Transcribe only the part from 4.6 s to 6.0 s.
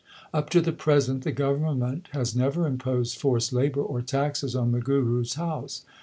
the Guru s house.